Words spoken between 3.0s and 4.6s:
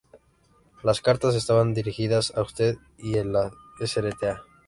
la Srta.